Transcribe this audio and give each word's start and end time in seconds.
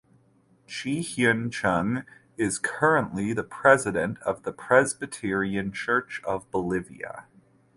Chi 0.65 0.93
Hyun 1.07 1.51
Chung 1.51 2.05
is 2.35 2.57
currently 2.57 3.33
the 3.33 3.43
president 3.43 4.19
of 4.23 4.41
the 4.41 4.51
Presbyterian 4.51 5.71
Church 5.71 6.23
in 6.27 6.39
Bolivia. 6.49 7.25